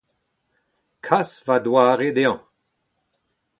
[1.05, 2.39] Kas ma doare dezhañ.